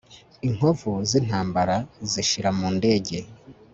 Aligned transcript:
Inkovu 0.47 0.91
zintambara 1.09 1.77
zishira 2.11 2.49
mu 2.57 2.67
ndege 2.77 3.17